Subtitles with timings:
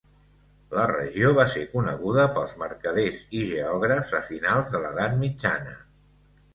[0.77, 5.81] La regió va ser coneguda pels mercaders i geògrafs a finals de l'edat mitjana.